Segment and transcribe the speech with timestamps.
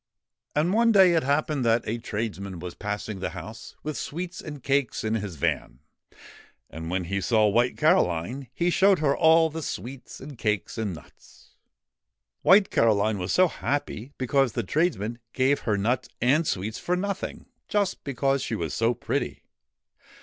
[0.55, 4.63] And one day it happened that a tradesman was passing the house with sweets and
[4.63, 5.77] cakes in his van,
[6.71, 10.95] and when he saw White Caroline, he showed her all the sweets and cakes and
[10.95, 11.51] nuts.
[12.41, 17.45] White Caroline was so happy, because the tradesman gave her nuts and sweets for nothing,
[17.67, 19.43] just because she was so pretty.